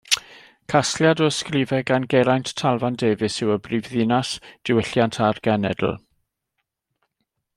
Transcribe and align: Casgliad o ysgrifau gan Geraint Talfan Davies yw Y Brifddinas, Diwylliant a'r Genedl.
Casgliad 0.71 1.19
o 1.25 1.27
ysgrifau 1.33 1.81
gan 1.89 2.07
Geraint 2.13 2.53
Talfan 2.61 2.97
Davies 3.03 3.37
yw 3.45 3.53
Y 3.55 3.59
Brifddinas, 3.67 4.31
Diwylliant 4.71 5.23
a'r 5.29 5.41
Genedl. 5.49 5.97